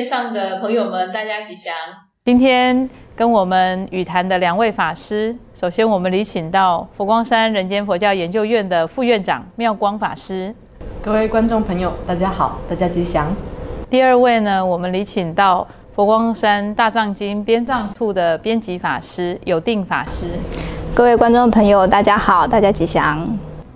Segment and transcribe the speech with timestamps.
[0.00, 1.74] 各位线上的朋友们，大家吉祥。
[2.24, 10.54] 今天跟我们语谈的两位法师，首先我们礼请到佛光山人间佛教研究院的副院长妙光法师。
[11.02, 13.30] 各位观众朋友，大家好，大家吉祥。
[13.90, 20.30] 第二位呢，我们礼请到佛光山大藏经编藏处的编辑法师有定法师。
[20.94, 23.22] 各位观众朋友，大家好，大家吉祥。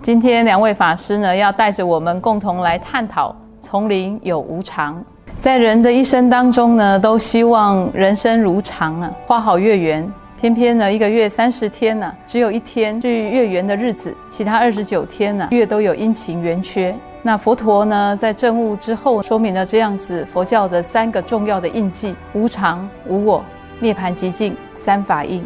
[0.01, 5.05] 今天两位法师呢，要带着我们共同来探讨丛林有无常。
[5.45, 10.11] 在人的一生当中呢，都希望人生如常啊，花好月圆。
[10.41, 16.95] 偏偏呢，一个月三十天呢，只有一天是月圆的日子，其他二十九天呢，月都有阴晴圆缺。
[17.21, 23.45] 那佛陀呢，在证悟之后，说明了这样子佛教的三个重要的印记：无常、无我、
[23.79, 25.45] 涅槃极境三法印，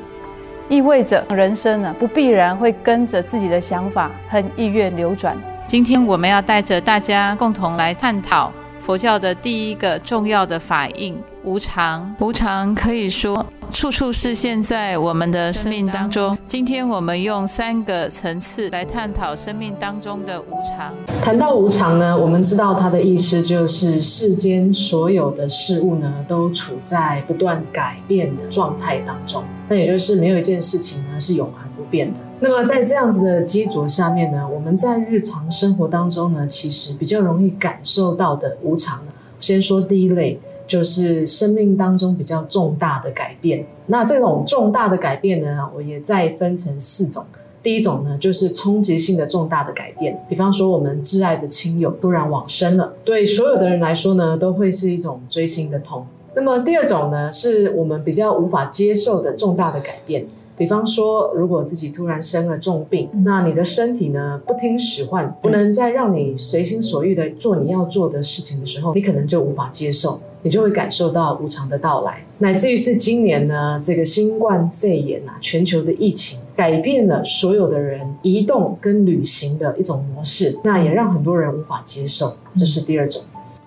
[0.70, 5.36] 意味着人生呢，不必然会跟着自己的想法和意愿流转。
[5.68, 8.50] 今天我们要带着大家共同来探讨。
[8.90, 16.36] 佛教的第一个重要的法印无常，无常可以说处处是现在我们的生命当中。
[16.48, 20.92] 今天我们用三个层次来探讨生命当中的无常。
[21.22, 29.44] 谈到无常呢，我们知道它的意思就是世间所有的事物呢，都处在不断改变的状态当中。
[29.68, 32.20] 那也就是没有一件事情呢是永恒不变的。
[32.42, 39.04] 那么在这样子的基础下面呢，我们在日常生活当中呢，其实比较容易感受到的无常，
[39.42, 43.66] 先说第一类，就是生命当中比较重大的改变。
[43.88, 47.26] 那这种重大的改变呢，我也再分成四种。
[47.62, 56.08] 第一种呢，就是冲击性的重大的改变，比方说我们挚爱的亲友突然往生了，对所有的人来说呢，都会是一种锥心的痛。
[56.34, 60.26] 那么第二种呢，是我们比较无法接受的重大的改变。
[60.60, 72.22] 比方说，如果自己突然生了重病，那你的身体呢不听使唤，不能再让你随心所欲的做你要做的事情的时候，你可能就无法接受，你就会感受到无常的到来。
[72.40, 82.36] 乃至于是今年呢，这个新冠肺炎啊，全球的疫情改变了所有的人移动跟旅行的一种模式，那也让很多人无法接受。
[82.58, 83.22] 这是第二种。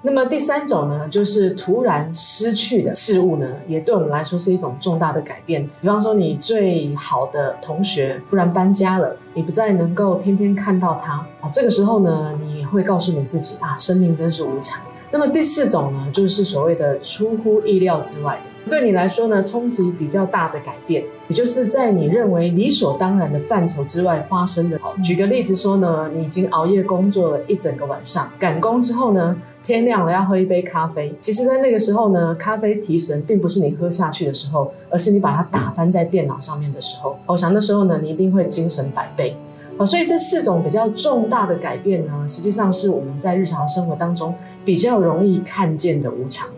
[0.05, 5.65] 那么第三种呢，就是突然失去的事物呢，也对我们来说是一种重大的改变。
[5.81, 14.83] 比方说，你最好的同学突然搬家了，你不再能够天天看到他啊，这个时候呢，你会告诉你自己啊，生命真是无常。
[15.13, 24.77] 那么第四种呢，就是所谓的出乎意料之外的，对你来说呢，冲击比较大的改变，也就是在你认为理所当然的范畴之外发生的。
[24.81, 29.37] 好，举个例子说呢，你已经熬夜工作了一整个晚上，赶工之后呢。
[29.65, 31.15] 天亮了，要喝一杯咖啡。
[31.21, 37.17] 其实，在那个时候呢，咖啡提神，并不是你喝下去的时候，而是你把它打翻在电脑上面的时候。
[37.27, 39.37] 我想那时候呢，你一定会精神百倍。
[39.79, 44.35] 好，所以这四种比较重大的改变呢，实际上是我们在日常生活当中
[44.65, 46.49] 比较容易看见的无常。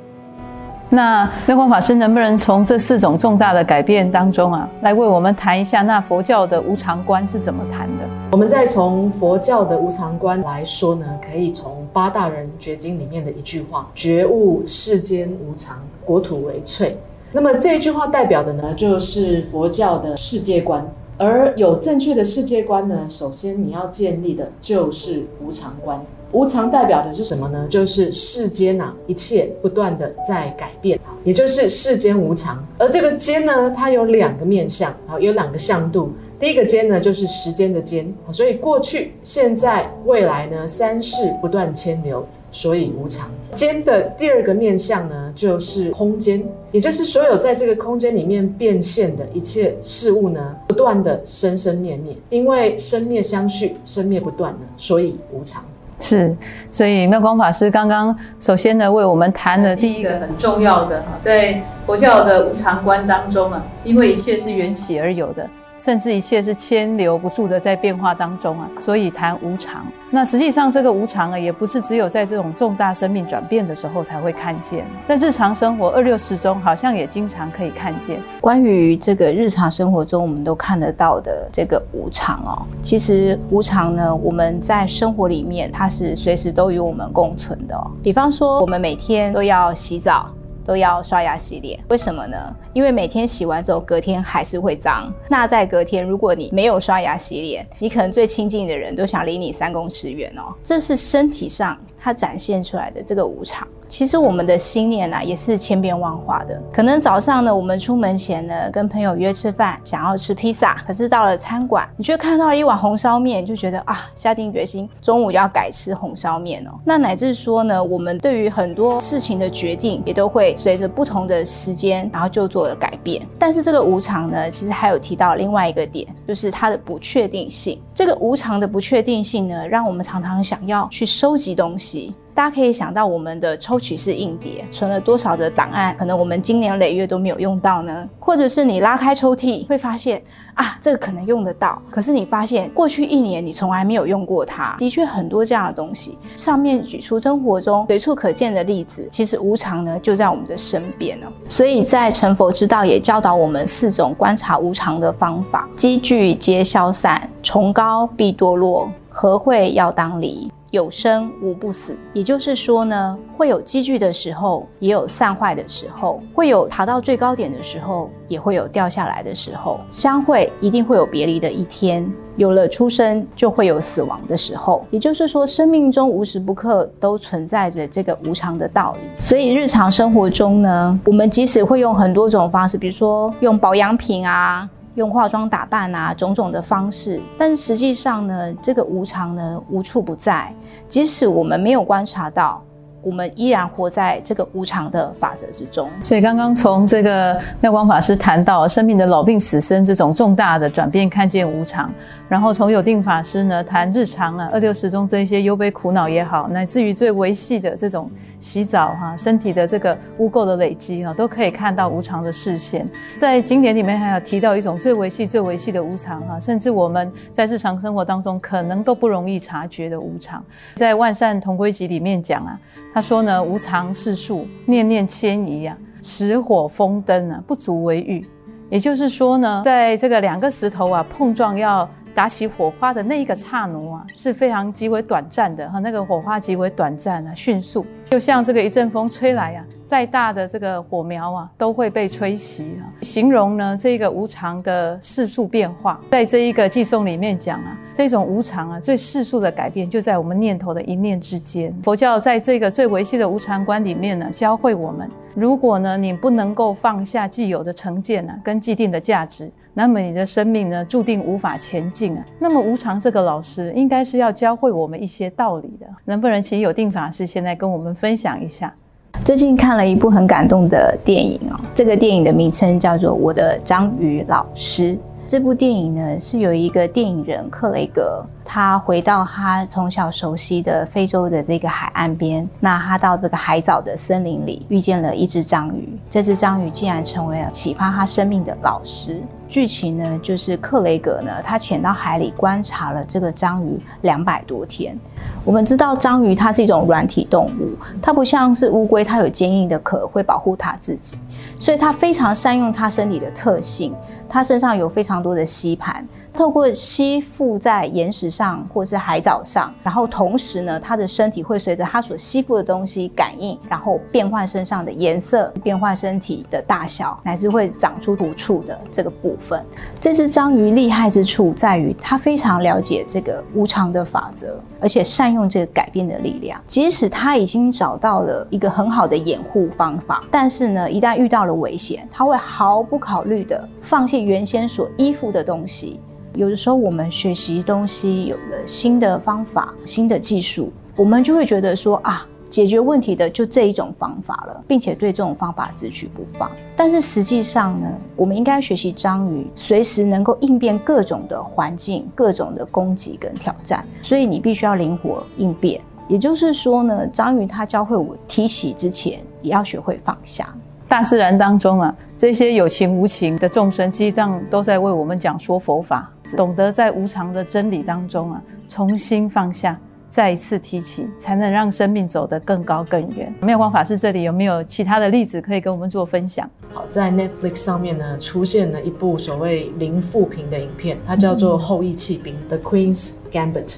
[0.90, 8.04] 那妙光法师能不能从这四种重大的改变当中啊，来为我们谈一下那佛教的无常观是怎么谈的？
[8.32, 16.98] 我们再从佛教的无常观来说呢，可以从八大人觉经里面的一句话：“觉悟世间无常，国土为脆。”
[17.30, 20.86] 那么这一句话代表的呢，就是佛教的世界观。
[21.16, 26.04] 而有正确的世界观呢，首先你要建立的就是无常观。
[26.32, 27.68] 无常代表的是什么呢？
[27.70, 32.66] 就是世间呐，一切不断的在改变，也就是世间无常。
[32.76, 36.12] 而这个间呢，它有两个面相，好，有两个向度。
[36.38, 43.30] 第一个间呢，就是时间的间，所以过去、现在、未来呢，三世不断迁流，所以无常。
[43.52, 55.64] 间的第二个面向呢，就是空间，也就是所有在这个空间里面变现的一切事物呢，不断的生生灭灭，因为生灭相续，生灭不断呢，所以无常。
[56.00, 56.36] 是，
[56.70, 65.48] 所以妙光法师刚刚首先呢，为我们谈了第一个很重要的，在佛教的无常观当中啊，因为一切是缘起而有的。
[65.84, 69.84] 甚至一切是牵流不住的，在变化当中啊，所以谈无常。
[70.10, 78.18] 那实际上这个无常啊，也不是只有在这种重大生命转变的时候才会看见，在日常生活二六十中，好像也经常可以看见。
[78.40, 87.90] 关于这个日常生活中我们都看得到的这个无常哦，其实无常呢，我们在生活里面它是随时都与我们共存的哦。
[88.02, 90.30] 比方说，我们每天都要洗澡。
[90.64, 92.36] 都要刷牙洗脸，为什么呢？
[92.72, 95.12] 因为每天洗完之后，隔天还是会脏。
[95.28, 100.54] 那在隔天，如果你没有刷牙洗脸，你可能最亲近的人都想离你三公尺远哦。
[100.62, 101.78] 这是身体上。
[102.04, 103.66] 它展现出来的这个无常。
[103.88, 106.60] 其实我们的心念呢，也是千变万化的。
[106.72, 116.70] 可能早上呢，我们出门前呢，跟朋友约吃饭，想要吃披萨，可是到了餐馆，你却看到了一碗红烧面，就觉得啊，下定决心中午要改吃红烧面哦。
[116.84, 123.26] 那乃至说呢，我们对于很多事情的决定，也都会随着不同的时间，然后就做了改变。
[123.38, 127.80] 但是这个无常呢，其实还有提到另外一个点，就是它的不确定性。
[127.94, 132.14] 这个无常的不确定性呢，让我们常常想要去收集东西。
[132.34, 138.08] 大家可以想到，我们的抽取式硬碟存了多少的档案，可能我们今年累月都没有用到呢？
[138.18, 140.20] 或者是你拉开抽屉，会发现
[140.54, 144.74] 啊，这个可能用得到，可是你发现过去一年你从来没有用过它。
[144.78, 146.18] 的确，很多这样的东西。
[146.34, 151.28] 上面举出生活中随处可见的例子，其实无常呢就在我们的身边呢。
[151.48, 160.50] 所以在成佛之道也教导我们四种观察无常的方法：积聚皆消散，崇高必堕落，和会要当离。
[160.74, 169.78] 有生无不死，也就是说呢，会有积聚的时候，也有散坏的时候；会有爬到最高点的时候，也会有掉下来的时候。
[169.92, 172.04] 相会一定会有别离的一天，
[172.36, 174.84] 有了出生就会有死亡的时候。
[174.90, 179.08] 也就是说，生命中无时不刻都存在着这个无常的道理。
[179.16, 184.68] 所以日常生活中呢，我们即使会用很多种方式，比如说用保养品啊。
[184.94, 190.54] 用化妆打扮啊，种种的方式，但是实际上呢，这个无常呢无处不在，
[190.86, 192.62] 即使我们没有观察到。
[193.04, 195.88] 我们依然活在这个无常的法则之中。
[196.00, 201.88] 所以刚刚从这个妙光法师谈到生命的老病死生这种重大的转变，看见无常；
[202.28, 208.10] 然后从有定法师呢谈日常啊二六十中这些忧悲苦恼也好，乃至于最维系的这种
[208.40, 212.88] 洗澡哈身体的这个污垢的累积啊，都可以看到无常的视线。
[213.18, 220.42] 在经典里面还有提到一种最维系、最维系的无常哈，甚至我们在日常生活当中可能都不容易察觉的无常。
[220.74, 222.58] 在万善同归集里面讲啊。
[222.94, 228.24] 他说呢，无常世数，念念迁移啊，石火风灯啊，不足为喻。
[228.70, 239.64] 也就是说呢，在这个两个石头啊碰撞要打起火花的那一个刹那啊，是非常极为短暂的哈，那个火花极为短暂啊，迅速，就像这个一阵风吹来啊。
[239.86, 242.90] 再大的这个火苗啊，都会被吹熄啊。
[243.02, 251.74] 形容呢，这个无常的世俗变化，在这一个寄颂里面讲啊，这种无常啊，最世俗的改变就在我们念头的一念之间。
[251.82, 262.24] 佛教在这个最维系的无常观里面呢，教会我们，如果呢你不能够放下既有的成见呢，跟既定的价值，那么你的生命呢，注定无法前进啊。
[262.38, 265.86] 那么无常这个老师，应该是要教会我们一些道理的。
[266.04, 268.74] 能不能请有定法师现在跟我们分享一下？
[269.22, 274.92] 最近看了一部很感动的电影哦，这个电影的名称叫做《我的章鱼老师》。
[275.26, 285.88] 这部电影呢，是有一个电影人克雷格，他回到他从小熟悉的非洲的这个海岸边，那他到这个海藻的森林里，遇见了一只章鱼。
[286.10, 289.22] 这只章鱼竟然成为了启发他生命的老师。
[289.54, 294.98] 剧情呢，就是克雷格呢，他潜到海里观察了这个章鱼两百多天。
[295.44, 297.70] 我们知道章鱼它是一种软体动物，
[298.02, 301.16] 它不像是乌龟，它有坚硬的壳会保护它自己，
[301.56, 303.94] 所以它非常善用它身体的特性，
[304.28, 306.04] 它身上有非常多的吸盘。
[306.34, 319.64] 透过吸附在岩石上或是海藻上，然后同时呢，它的身体会随着它所吸附的东西感应，然后变换身上的颜色，变换身体的大小，乃至会长出突触的这个部分。
[320.00, 326.60] 这只章鱼厉害之处在于，它非常了解这个无常的法则，而且善用这个改变的力量。
[326.66, 336.00] 即使它已经找到了一个很好的掩护方法，但是呢，一旦遇到了危险，它会毫不考虑的放弃原先所依附的东西。
[336.34, 346.50] 有的时候，我们学习东西有了新的方法、新的技术，我们就会觉得说啊，解决问题的就这一种方法了，并且对这种方法只取不放。
[346.76, 353.86] 但是实际上呢，我们应该学习章鱼，随时能够应变各种的环境、各种的攻击跟挑战。
[354.02, 355.80] 所以你必须要灵活应变。
[356.08, 360.52] 也就是说呢，章鱼它教会我提起之前，也要学会放下。
[360.94, 366.08] 大自然当中啊，这些有情无情的众生，实际上都在为我们讲说佛法。
[366.36, 369.76] 懂得在无常的真理当中啊，重新放下，
[370.08, 373.34] 再一次提起，才能让生命走得更高更远。
[373.40, 376.48] 妙光法师这里有没有其他的例子可以跟我们做分享？
[376.72, 383.74] 好，在 Netflix 上面呢，出现了一部所谓零负评的影片，它叫做《后羿弃兵》（The Queen's Gambit）。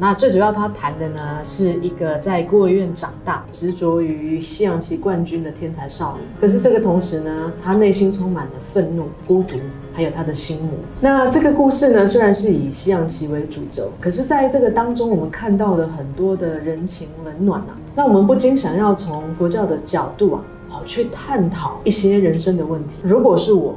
[0.00, 6.22] 那最主要他谈的呢，是一个在孤儿院长大、执着于西洋棋冠军的天才少女。
[6.40, 9.56] 可是这个同时呢，他内心充满了愤怒、孤独，
[9.92, 10.70] 还有他的心魔。
[11.02, 17.76] 那这个故事呢，虽然是以西洋棋为主轴，可是在这个当中，我们看到了很多的人情冷暖啊。
[17.94, 22.94] 那我们不禁想要从佛教的角度啊，好去探讨一些人生的问题。
[23.02, 23.76] 如果是我。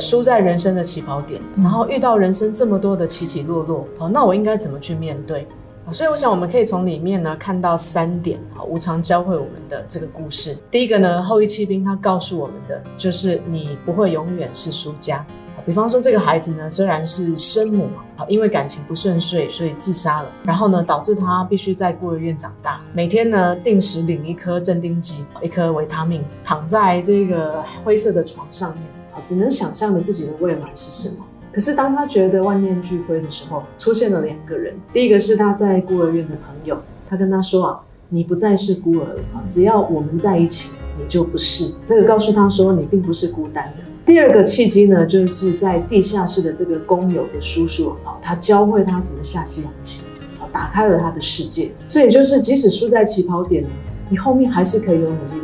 [0.00, 5.44] 输在人生的起跑点，然后遇到人生这么多的起起落落，好，那我应该怎么去面对？
[5.90, 10.56] 所以我想我们可以从里面呢看到三点，啊，无常教会我们的这个故事。
[10.70, 15.24] 第一个呢，后羿弃兵他告诉我们的就是你不会永远是输家。
[15.64, 29.20] 比方说这个孩子呢，虽然是生母，啊，因为感情不顺遂，所以自杀了，然后呢，导致他必须在孤儿院长大，每天呢定时领一颗镇定剂，一颗维他命，躺在这个灰色的床上面啊。
[29.24, 31.24] 只能想象着自己的未来是什么。
[31.52, 34.74] 可是当他觉得万念俱灰的时候，出现了两个人。
[34.92, 36.78] 第一个是他在孤儿院的朋友，
[37.08, 41.74] 他跟他说啊，你不再是孤儿了，只要我们在一起，你就不是。
[41.84, 43.82] 这个告诉他说，你并不是孤单的。
[44.06, 50.04] 第二个契机呢，就是在地下室的这个工友的叔叔啊，他教会他怎么下西洋棋，
[50.38, 51.72] 啊，打开了他的世界。
[51.88, 53.64] 所以就是即使输在起跑点，
[54.08, 55.37] 你后面还是可以有努力。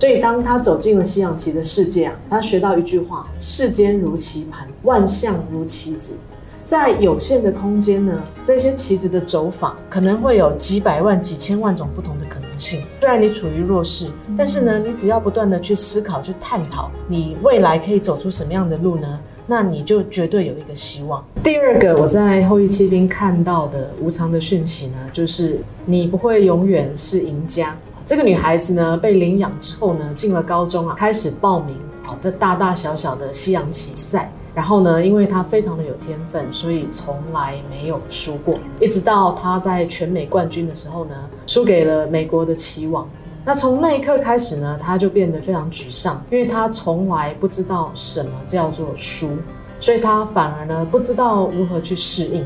[0.00, 6.16] 所以，当他走进了西洋棋的世界啊，他学到一句话：“世间如棋盘，万象如棋子。”
[6.64, 12.80] 在有限的空间呢，这些棋子的走法可能会有几百万、几千万种不同的可能性。
[13.00, 14.06] 虽然你处于弱势，
[14.38, 19.20] 但是呢，你只要不断的去思考、去探讨，你未来可以走出什么样的路呢？
[19.46, 21.22] 那你就绝对有一个希望。
[21.42, 27.76] 第二个，我在后羿骑兵看到的无常的讯息呢，就是你不会永远是赢家。
[28.10, 34.28] 这个女孩子呢，被领养之后呢，进了高中啊，开始报名好的大大小小的西洋棋赛。
[34.52, 38.58] 然后呢，因为她非常的有天分，所以从来没有输过。
[38.80, 41.14] 一直到她在全美冠军的时候呢，
[41.46, 43.08] 输给了美国的棋王。
[43.44, 49.36] 那从那一刻开始呢，她就变得非常沮丧，因为她从来不知道什么叫做输，
[49.78, 52.44] 所以她反而呢，不知道如何去适应。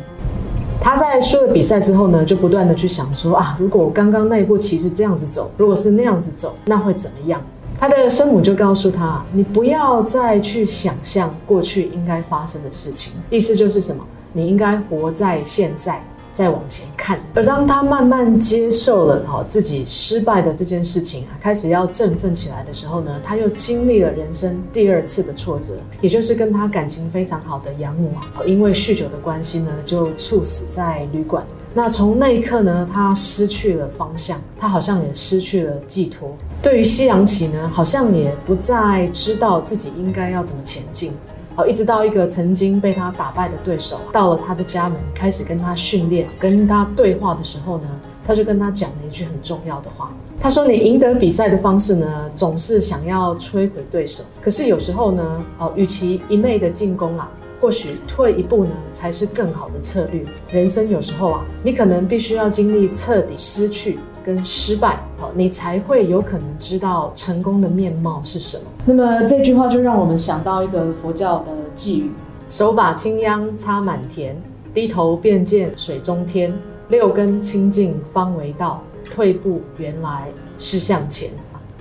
[0.85, 7.41] 他在输了比赛之后呢，就不断的去想说啊，如果我刚刚那一步棋是这样子走，如果是那样子走，那会怎么样？
[7.81, 14.05] 他的生母就告诉他，你不要再去想象过去应该发生的事情，意思就是什么？
[14.35, 16.05] 你应该活在现在。
[16.35, 28.11] 再往前看，而当他慢慢接受了哈自己失败的这件事情，开始要振奋起来的时候呢，他又经历了人生第二次的挫折，也就是跟他感情非常好的养母，
[28.45, 31.45] 因为酗酒的关系呢，就猝死在旅馆。
[31.73, 36.37] 那从那一刻呢，他失去了方向，他好像也失去了寄托。
[36.61, 41.13] 对于西洋棋呢，好像也不再知道自己应该要怎么前进。
[41.57, 47.89] 好，一直到一个曾经被他打败的对手到了他的家门，开始跟他训练、跟他对话的时候呢，
[48.27, 50.11] 他就跟他讲了一句很重要的话。
[50.41, 54.25] 他说：“你赢得比赛的方式呢，总是想要摧毁对手。
[54.43, 57.31] 可是有时候呢，哦，与其一昧的进攻啊，
[57.61, 60.25] 或许退一步呢，才是更好的策略。
[60.51, 68.65] 人生有时候啊，你可能必须要经历彻底失去。”跟失败，好，你才会有可能知道成功的面貌是什么。
[68.87, 72.11] 那么这句话就让我们想到一个佛教的寄语：
[72.49, 74.35] 手把青秧插满田，
[74.73, 76.53] 低头便见水中天。
[76.89, 80.29] 六根清净方为道，退步原来
[80.59, 81.31] 是向前。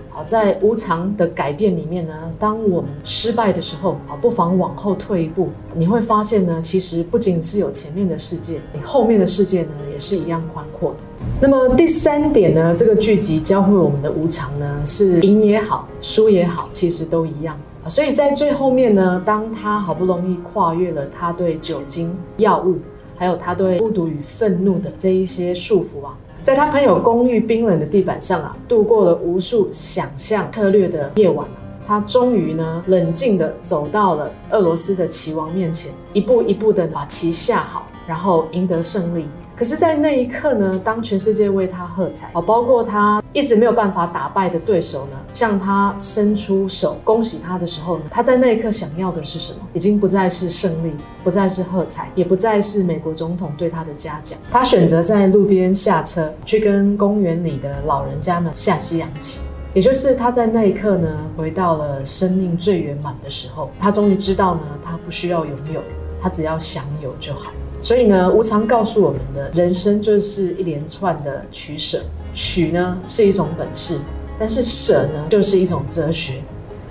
[0.09, 10.97] 好，在无常的改变里面呢，当我们失败的时候，啊，不妨往后退一步，你会发现呢，其实不仅是有前面的世界，你后面的世界呢，也是一样宽阔的。
[11.43, 17.59] 那么第三点呢，这个剧集教会我们的无常呢，是赢也好，输也好，其实都一样。
[17.89, 22.77] 所以在最后面呢，当他好不容易跨越了他对酒精、药物，
[23.17, 26.15] 还有他对孤独与愤怒的这一些束缚啊。
[26.41, 31.45] 在他朋友公寓冰冷的地板上啊，度过了无数想象策略的夜晚
[31.85, 39.25] 他终于呢，冷静的走到了俄罗斯的棋王面前，一步一步的把棋下好，然后赢得胜利。
[39.55, 49.59] 可是，在那一刻呢，当全世界为他喝彩，啊，包括他一直没有办法打败的对手呢，向他伸出手恭喜他的时候呢，他在那一刻想要的是什么？
[49.73, 50.91] 已经不再是胜利，
[51.23, 54.39] 不再是喝彩，也不再是美国总统对他的嘉奖。
[54.51, 59.39] 他选择在路边下车，去跟公园里的老人家们下西洋棋。
[59.75, 61.07] 也就是他在那一刻呢，
[61.37, 63.69] 回到了生命最圆满的时候。
[63.79, 65.81] 他终于知道呢，他不需要拥有，
[66.21, 67.51] 他只要享有就好。
[67.83, 72.01] 所以呢，无常告诉我们的人生就是一连串的取舍。
[72.33, 73.99] 取呢是一种本事，
[74.39, 76.41] 但是舍呢就是一种哲学。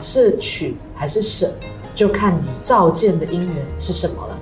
[0.04, 1.48] 是取还是舍，
[1.94, 4.36] 就看你照见的因缘是什么了。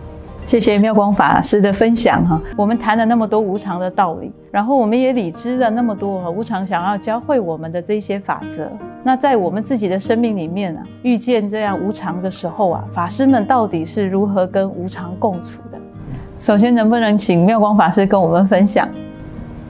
[0.47, 8.73] 谢谢妙光法师的分享哈，我们谈了那么多无常的道理，然后我们也理知了那么多无常想要教会我们的这些法则。
[9.05, 15.79] 那在我们自己的生命里面啊，遇见这样无常的时候啊，法师们到底是如何跟无常共处的？
[16.41, 18.89] 首先，能不能请妙光法师跟我们分享？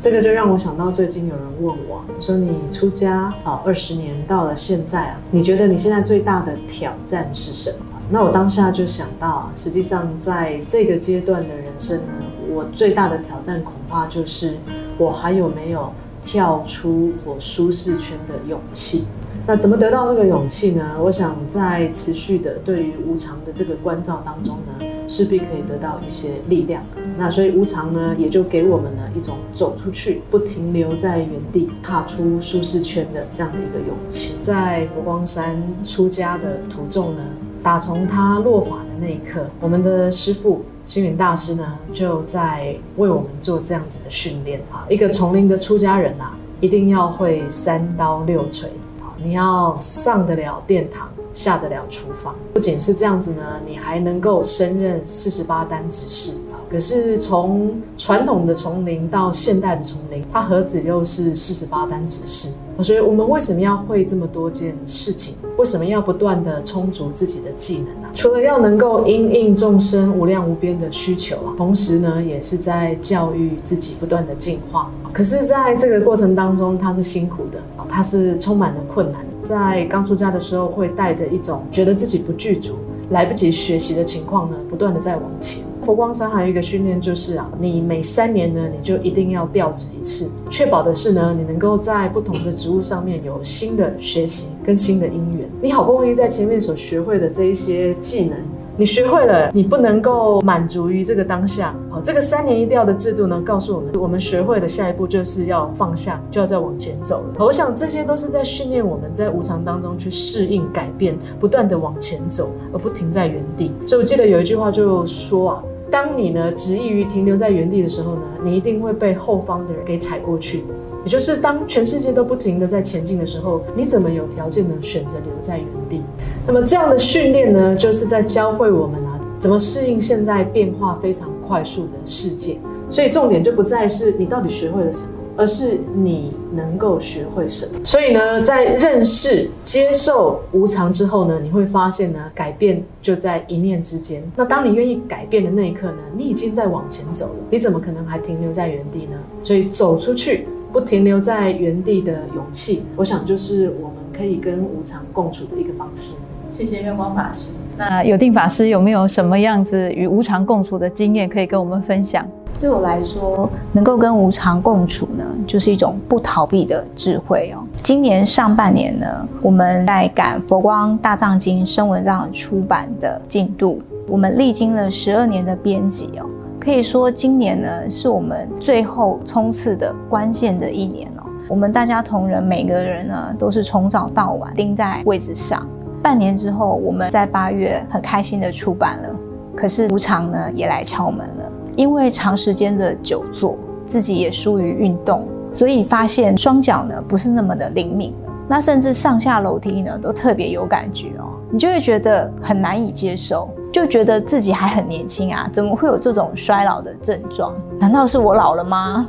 [0.00, 7.86] 这个就让我想到最近有人问我，说你出家啊二十年到了现在啊，你觉得你现在最大的挑战是什么？
[8.08, 12.12] 那我当下就想到，实际上在这个阶段的人生呢，
[12.48, 14.56] 我最大的挑战恐怕就是
[14.96, 15.92] 我还有没有
[16.24, 19.06] 跳出我舒适圈的勇气。
[19.44, 20.84] 那怎么得到这个勇气呢？
[21.02, 24.79] 我想在持续的对于无常的这个关照当中呢，
[25.10, 26.82] 势必可以得到一些力量。
[27.18, 34.36] 那所以无常呢，也就给我们呢一种走出去，不停留在原地，踏出舒适圈的这样的一个勇气。
[34.42, 37.22] 在佛光山出家的途中呢。
[37.62, 44.86] 打从他落法的那一刻，我们的师父星云大师呢，就在为我们做这样子的训练啊。
[44.88, 48.70] 一个丛林的出家人啊，一定要会三刀六锤
[49.02, 52.34] 啊，你要上得了殿堂，下得了厨房。
[52.52, 56.36] 不仅是这样子呢，你还能够升任四十八单执事。
[56.70, 62.50] 可是从传统的丛林到现代的丛林，它何止又是四十八单执事？
[62.80, 65.34] 所以，我们为什么要会这么多件事情？
[65.58, 68.08] 为什么要不断的充足自己的技能呢？
[68.14, 74.90] 除了要能够因应众生无量无边的需求啊，同时呢，也是在教育自己不断的进化。
[75.12, 79.22] 可是，在这个过程当中，他是辛苦的啊，他是充满了困难。
[79.42, 82.74] 在刚出家的时候，会带着一种觉得自己不具足、
[83.10, 85.62] 来不及学习的情况呢，不断的在往前。
[85.82, 95.48] 佛光山还有一个训练，就是啊，你每三年呢，你就一定要调职一次，确保的是呢，你能够在不同的职务上面有新的学习跟新的因缘。
[95.62, 98.36] 你好不容易在前面所学会的这一些技能。
[98.80, 101.76] 你学会了，你不能够满足于这个当下。
[101.90, 107.44] 好，这个三年一调的制度呢，告诉我们，我们学会的下一步就是要放下，就要再往前走了。
[107.44, 113.70] 我想这些都是在训练我们在无常当中去适应、改变，不断的往前走，而不停在原地。
[113.86, 120.64] 所以我记得有一句话就说啊，当你呢执意于停留在原地的时候呢，你一定会被后方的人给踩过去。
[121.04, 126.02] 也就是当全世界都不停的在前进的时候，你怎么有条件呢选择留在原地？
[126.46, 132.58] 那么这样的训练呢，就是在教会我们啊，怎么适应现在变化非常快速的世界。
[132.90, 137.78] 所以重点就不再是你到底学会了什么，而是你能够学会什么。
[137.84, 144.22] 所以呢，在认识、接受无常之后呢，你会发现呢，改变就在一念之间。
[144.34, 147.36] 那当你愿意改变的那一刻呢，你已经在往前走了。
[147.48, 149.16] 你怎么可能还停留在原地呢？
[149.42, 150.46] 所以走出去。
[150.72, 156.14] 不停留在原地的勇气，我想就是我们可以跟无常共处的一个方式。
[156.48, 157.52] 谢谢月光法师。
[157.76, 162.26] 那有定法师有没有什么样子与无常共处的经验可以跟我们分享？
[162.58, 167.64] 对我来说，能够跟无常共处呢，就是一种不逃避的智慧哦。
[167.82, 176.26] 今年上半年呢，我们在赶《佛光大藏经》声文藏出版的进度，我们历经了十二年的编辑哦。
[176.60, 181.22] 可以说，今年呢是我们最后冲刺的关键的一年哦。
[181.48, 185.66] 我们大家同仁每个人呢都是从早到晚盯在位置上。
[186.02, 189.08] 半年之后，我们在八月很开心的出版了。
[189.56, 198.32] 可是无常呢也来敲门了，因为长时间的久坐，自己也疏于运动，所以发现双脚呢不是那么的灵敏了。
[198.46, 203.48] 那甚至上下楼梯呢都特别有感觉哦，你就会觉得很难以接受。
[203.72, 207.54] 就觉得自己还很年轻啊，怎么会有这种衰老的症状？
[207.78, 209.06] 难道是我老了吗？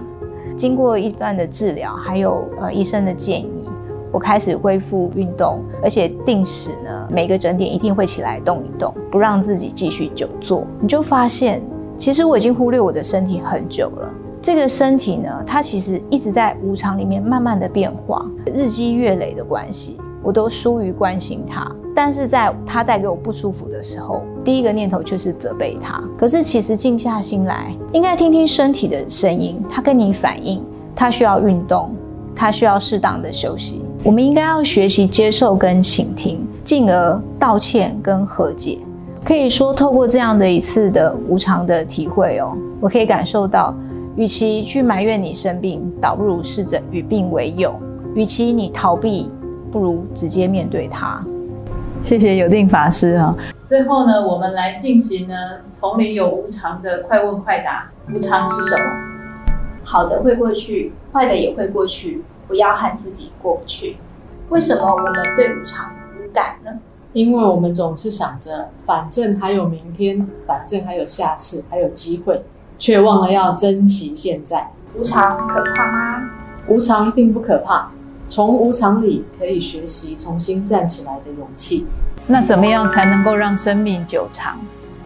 [0.55, 3.49] 经过一段的治疗，还有呃医生的建议，
[4.11, 10.63] 我开始恢复运动，而且定时呢，每个整点一定会起来动一动，不让自己继续久坐。
[10.79, 11.59] 你就发现，
[11.97, 14.09] 其实我已经忽略我的身体很久了。
[14.41, 19.97] 这个身体呢，它其实一直在无常里面慢慢的变化，日积月累的关系。
[20.23, 21.71] 我都疏于关心它，
[22.03, 26.03] 但是在他带给我不舒服的时候，第一个念头却是责备他。
[26.17, 30.63] 可是其实静下心来，应该听听身体的声音，他跟你反映，
[30.95, 31.91] 他需要运动，
[32.35, 33.85] 他需要适当的休息。
[34.03, 38.79] 我们应该要学习接受跟倾听，进而道歉跟和解。
[39.23, 43.75] 可以说，透过这样的一次的无常的体会哦，我可以感受到，
[44.15, 47.69] 与其去埋怨你生病，倒不如试着与病为友；
[48.15, 49.29] 与其你逃避。
[49.71, 51.23] 不如直接面对它。
[52.03, 53.35] 谢谢有定法师啊。
[53.67, 55.35] 最后呢，我们来进行呢
[55.71, 57.89] 丛林有无常的快问快答。
[58.13, 58.83] 无常是什么？
[59.83, 63.97] 好的会过去，坏的也会过去，不要和自己过不去。
[64.49, 66.71] 为什么我们对无常无感呢？
[67.13, 72.43] 因为我们总是想着，反正还有明天，反正还有下次，还有机会，
[72.79, 74.71] 却忘了要珍惜现在。
[74.97, 76.31] 无常可怕吗？
[76.67, 77.91] 无常并不可怕，
[78.31, 81.85] 从无常里可以学习重新站起来的勇气。
[82.25, 84.57] 那怎么样才能够让生命久长？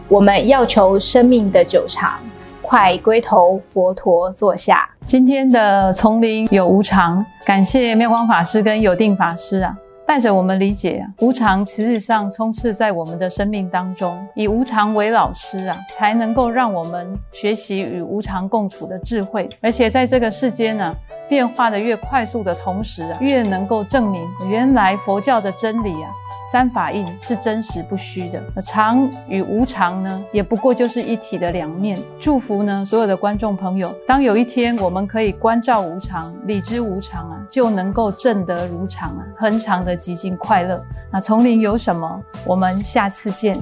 [0.08, 2.20] 我们要求生命的久长，
[2.62, 4.88] 快归头佛陀座下。
[5.04, 20.94] 今天的丛林有无常，感谢妙光法师跟有定法师啊，带着我们理解啊，无常其实上充斥在我们的生命当中，以无常为老师啊，才能够让我们学习与无常共处的智慧，而且在这个世间呢。
[21.28, 26.10] 变化的越快速的同时啊，越能够证明原来佛教的真理啊，
[26.52, 28.42] 三法印是真实不虚的。
[28.60, 31.98] 常与无常呢，也不过就是一体的两面。
[32.20, 40.82] 祝福呢，所有的观众朋友，当有一天我们可以关照无常、理知无常啊，就能够证得如常啊，恒常的极尽快乐。
[41.10, 42.22] 那丛林有什么？
[42.44, 43.58] 我们下次见。